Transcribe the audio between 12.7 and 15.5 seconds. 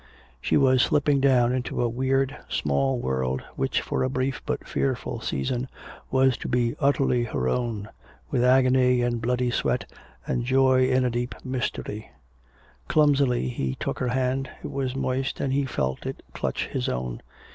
Clumsily he took her hand. It was moist